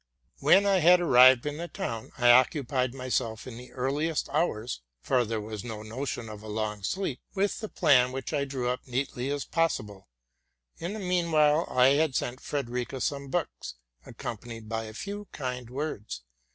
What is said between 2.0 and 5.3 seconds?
I occupied myself in the earliest hours (for